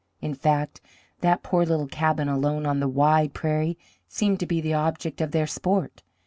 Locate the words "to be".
4.39-4.59